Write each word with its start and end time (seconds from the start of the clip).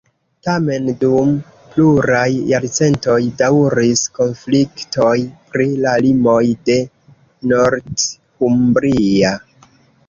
Tamen 0.45 0.87
dum 1.01 1.33
pluraj 1.75 2.23
jarcentoj 2.53 3.19
daŭris 3.43 4.03
konfliktoj 4.17 5.13
pri 5.53 5.71
la 5.85 5.95
limoj 6.09 6.41
de 6.73 6.83
Northumbria. 7.55 9.39